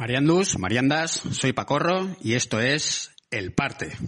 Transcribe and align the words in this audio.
Mariandus, 0.00 0.58
Mariandas, 0.58 1.22
soy 1.30 1.52
Pacorro 1.52 2.16
y 2.22 2.32
esto 2.32 2.58
es 2.58 3.14
El 3.30 3.52
Parte. 3.52 3.98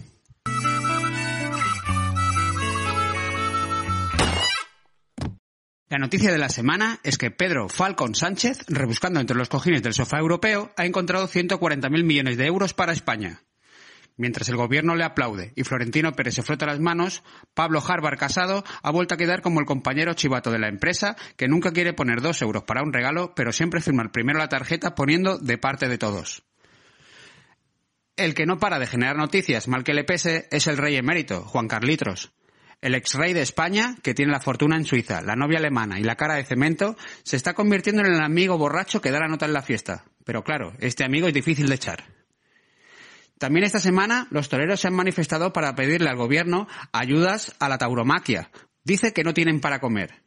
La 5.89 5.99
noticia 5.99 6.31
de 6.31 6.39
la 6.39 6.49
semana 6.49 6.99
es 7.03 7.19
que 7.19 7.29
Pedro 7.29 7.69
Falcon 7.69 8.15
Sánchez, 8.15 8.65
rebuscando 8.69 9.19
entre 9.19 9.37
los 9.37 9.49
cojines 9.49 9.83
del 9.83 9.93
sofá 9.93 10.17
europeo, 10.17 10.71
ha 10.77 10.85
encontrado 10.87 11.27
140.000 11.27 12.03
millones 12.03 12.37
de 12.37 12.47
euros 12.47 12.73
para 12.73 12.91
España. 12.91 13.43
Mientras 14.15 14.47
el 14.49 14.57
gobierno 14.57 14.95
le 14.95 15.03
aplaude 15.03 15.53
y 15.55 15.63
Florentino 15.63 16.11
Pérez 16.11 16.35
se 16.35 16.43
frota 16.43 16.67
las 16.67 16.79
manos, 16.79 17.23
Pablo 17.53 17.81
Harbar 17.85 18.17
Casado 18.17 18.63
ha 18.83 18.91
vuelto 18.91 19.15
a 19.15 19.17
quedar 19.17 19.41
como 19.41 19.59
el 19.59 19.65
compañero 19.65 20.13
chivato 20.13 20.51
de 20.51 20.59
la 20.59 20.67
empresa 20.67 21.15
que 21.35 21.47
nunca 21.47 21.71
quiere 21.71 21.93
poner 21.93 22.21
dos 22.21 22.41
euros 22.41 22.63
para 22.63 22.83
un 22.83 22.93
regalo, 22.93 23.33
pero 23.35 23.51
siempre 23.51 23.81
firma 23.81 24.11
primero 24.11 24.37
la 24.37 24.49
tarjeta 24.49 24.93
poniendo 24.93 25.39
de 25.39 25.57
parte 25.57 25.87
de 25.87 25.97
todos. 25.97 26.43
El 28.15 28.35
que 28.35 28.45
no 28.45 28.59
para 28.59 28.77
de 28.77 28.85
generar 28.85 29.17
noticias, 29.17 29.67
mal 29.67 29.83
que 29.83 29.95
le 29.95 30.03
pese, 30.03 30.47
es 30.51 30.67
el 30.67 30.77
rey 30.77 30.95
emérito, 30.95 31.41
Juan 31.41 31.67
Carlitos. 31.67 32.31
El 32.79 32.93
ex 32.93 33.15
rey 33.15 33.33
de 33.33 33.41
España, 33.41 33.95
que 34.03 34.13
tiene 34.13 34.31
la 34.31 34.41
fortuna 34.41 34.75
en 34.75 34.85
Suiza, 34.85 35.21
la 35.21 35.35
novia 35.35 35.57
alemana 35.57 35.99
y 35.99 36.03
la 36.03 36.17
cara 36.17 36.35
de 36.35 36.43
cemento, 36.43 36.95
se 37.23 37.37
está 37.37 37.53
convirtiendo 37.53 38.03
en 38.03 38.13
el 38.13 38.21
amigo 38.21 38.57
borracho 38.57 39.01
que 39.01 39.09
da 39.09 39.19
la 39.19 39.29
nota 39.29 39.47
en 39.47 39.53
la 39.53 39.63
fiesta. 39.63 40.03
Pero 40.25 40.43
claro, 40.43 40.73
este 40.79 41.03
amigo 41.03 41.27
es 41.27 41.33
difícil 41.33 41.67
de 41.67 41.75
echar. 41.75 42.22
También 43.43 43.65
esta 43.65 43.81
semana 43.81 44.25
los 44.29 44.47
toreros 44.47 44.79
se 44.79 44.87
han 44.87 44.93
manifestado 44.93 45.51
para 45.51 45.75
pedirle 45.75 46.09
al 46.09 46.15
gobierno 46.15 46.65
ayudas 46.93 47.53
a 47.59 47.67
la 47.67 47.77
tauromaquia. 47.77 48.49
Dice 48.85 49.11
que 49.11 49.25
no 49.25 49.33
tienen 49.33 49.59
para 49.59 49.81
comer. 49.81 50.23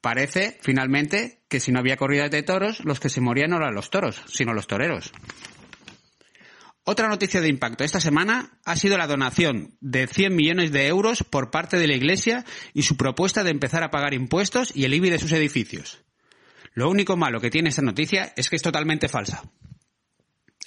Parece, 0.00 0.56
finalmente, 0.62 1.42
que 1.48 1.58
si 1.58 1.72
no 1.72 1.80
había 1.80 1.96
corridas 1.96 2.30
de 2.30 2.44
toros, 2.44 2.84
los 2.84 3.00
que 3.00 3.08
se 3.08 3.20
morían 3.20 3.50
no 3.50 3.56
eran 3.56 3.74
los 3.74 3.90
toros, 3.90 4.22
sino 4.28 4.54
los 4.54 4.68
toreros. 4.68 5.10
Otra 6.84 7.08
noticia 7.08 7.40
de 7.40 7.48
impacto 7.48 7.82
esta 7.82 7.98
semana 7.98 8.60
ha 8.64 8.76
sido 8.76 8.96
la 8.96 9.08
donación 9.08 9.76
de 9.80 10.06
100 10.06 10.36
millones 10.36 10.70
de 10.70 10.86
euros 10.86 11.24
por 11.24 11.50
parte 11.50 11.78
de 11.78 11.88
la 11.88 11.96
Iglesia 11.96 12.44
y 12.72 12.82
su 12.82 12.96
propuesta 12.96 13.42
de 13.42 13.50
empezar 13.50 13.82
a 13.82 13.90
pagar 13.90 14.14
impuestos 14.14 14.70
y 14.72 14.84
el 14.84 14.94
IBI 14.94 15.10
de 15.10 15.18
sus 15.18 15.32
edificios. 15.32 16.04
Lo 16.74 16.88
único 16.88 17.16
malo 17.16 17.40
que 17.40 17.50
tiene 17.50 17.70
esta 17.70 17.82
noticia 17.82 18.32
es 18.36 18.48
que 18.48 18.54
es 18.54 18.62
totalmente 18.62 19.08
falsa. 19.08 19.42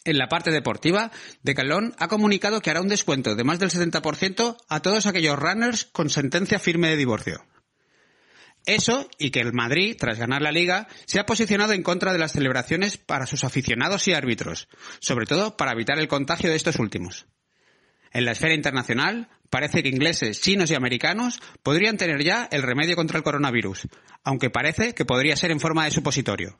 En 0.05 0.17
la 0.17 0.29
parte 0.29 0.51
deportiva, 0.51 1.11
Decathlon 1.43 1.93
ha 1.97 2.07
comunicado 2.07 2.61
que 2.61 2.69
hará 2.69 2.81
un 2.81 2.87
descuento 2.87 3.35
de 3.35 3.43
más 3.43 3.59
del 3.59 3.69
70% 3.69 4.57
a 4.67 4.81
todos 4.81 5.05
aquellos 5.05 5.37
runners 5.37 5.85
con 5.85 6.09
sentencia 6.09 6.59
firme 6.59 6.89
de 6.89 6.97
divorcio. 6.97 7.45
Eso 8.65 9.09
y 9.17 9.31
que 9.31 9.39
el 9.39 9.53
Madrid, 9.53 9.95
tras 9.97 10.19
ganar 10.19 10.41
la 10.41 10.51
liga, 10.51 10.87
se 11.05 11.19
ha 11.19 11.25
posicionado 11.25 11.73
en 11.73 11.83
contra 11.83 12.13
de 12.13 12.19
las 12.19 12.33
celebraciones 12.33 12.97
para 12.97 13.25
sus 13.25 13.43
aficionados 13.43 14.07
y 14.07 14.13
árbitros, 14.13 14.67
sobre 14.99 15.25
todo 15.25 15.57
para 15.57 15.71
evitar 15.71 15.97
el 15.99 16.07
contagio 16.07 16.49
de 16.49 16.55
estos 16.55 16.77
últimos. 16.77 17.25
En 18.11 18.25
la 18.25 18.31
esfera 18.31 18.53
internacional, 18.53 19.29
parece 19.49 19.83
que 19.83 19.89
ingleses, 19.89 20.41
chinos 20.41 20.71
y 20.71 20.75
americanos 20.75 21.39
podrían 21.63 21.97
tener 21.97 22.23
ya 22.23 22.47
el 22.51 22.63
remedio 22.63 22.95
contra 22.95 23.17
el 23.17 23.23
coronavirus, 23.23 23.87
aunque 24.23 24.49
parece 24.49 24.93
que 24.93 25.05
podría 25.05 25.35
ser 25.35 25.51
en 25.51 25.59
forma 25.59 25.85
de 25.85 25.91
supositorio. 25.91 26.59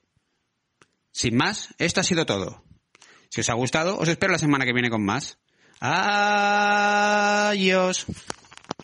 Sin 1.11 1.35
más, 1.35 1.73
esto 1.79 2.01
ha 2.01 2.03
sido 2.03 2.25
todo. 2.25 2.63
Si 3.30 3.41
os 3.41 3.49
ha 3.49 3.53
gustado, 3.53 3.97
os 3.97 4.09
espero 4.09 4.31
la 4.33 4.39
semana 4.39 4.66
que 4.66 4.73
viene 4.73 4.89
con 4.89 5.05
más. 5.05 5.38
Adiós. 5.80 6.97